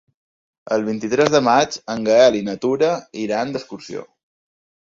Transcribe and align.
El 0.77 0.85
vint-i-tres 0.87 1.29
de 1.35 1.41
maig 1.49 1.77
en 1.97 2.07
Gaël 2.09 2.39
i 2.39 2.43
na 2.49 2.57
Tura 2.65 2.91
iran 3.27 3.55
d'excursió. 3.55 4.09